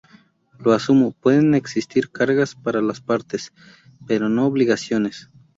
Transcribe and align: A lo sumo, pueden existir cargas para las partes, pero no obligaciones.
A 0.49 0.57
lo 0.63 0.79
sumo, 0.79 1.11
pueden 1.11 1.53
existir 1.53 2.09
cargas 2.09 2.55
para 2.55 2.81
las 2.81 2.99
partes, 3.01 3.53
pero 4.07 4.29
no 4.29 4.47
obligaciones. 4.47 5.29